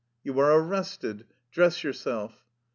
[0.23, 1.27] ''"You are arrested.
[1.51, 2.43] Dress yourself."